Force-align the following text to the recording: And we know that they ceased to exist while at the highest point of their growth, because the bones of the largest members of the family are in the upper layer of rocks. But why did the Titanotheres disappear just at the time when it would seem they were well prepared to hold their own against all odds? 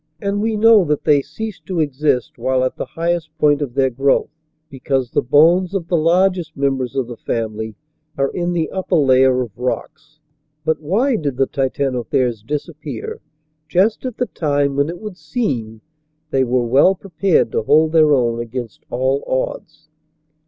And 0.19 0.41
we 0.41 0.55
know 0.57 0.83
that 0.85 1.03
they 1.03 1.21
ceased 1.21 1.67
to 1.67 1.79
exist 1.79 2.39
while 2.39 2.63
at 2.63 2.75
the 2.75 2.85
highest 2.85 3.29
point 3.37 3.61
of 3.61 3.75
their 3.75 3.91
growth, 3.91 4.31
because 4.67 5.11
the 5.11 5.21
bones 5.21 5.75
of 5.75 5.89
the 5.89 5.95
largest 5.95 6.57
members 6.57 6.95
of 6.95 7.05
the 7.05 7.17
family 7.17 7.75
are 8.17 8.29
in 8.31 8.53
the 8.53 8.71
upper 8.71 8.95
layer 8.95 9.41
of 9.43 9.55
rocks. 9.55 10.17
But 10.65 10.81
why 10.81 11.17
did 11.17 11.37
the 11.37 11.45
Titanotheres 11.45 12.41
disappear 12.41 13.21
just 13.67 14.03
at 14.03 14.17
the 14.17 14.25
time 14.25 14.75
when 14.75 14.89
it 14.89 14.99
would 14.99 15.17
seem 15.17 15.81
they 16.31 16.43
were 16.43 16.65
well 16.65 16.95
prepared 16.95 17.51
to 17.51 17.61
hold 17.61 17.91
their 17.91 18.11
own 18.11 18.39
against 18.39 18.83
all 18.89 19.23
odds? 19.27 19.87